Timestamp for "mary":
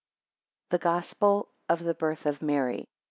2.41-2.87